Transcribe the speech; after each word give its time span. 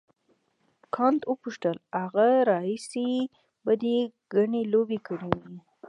کانت 0.95 1.21
وپوښتل 1.31 1.75
له 1.81 1.89
هغه 2.03 2.27
راهیسې 2.49 3.07
به 3.63 3.73
دې 3.83 3.97
ګڼې 4.33 4.61
لوبې 4.73 4.99
کړې 5.07 5.31
وي. 5.39 5.57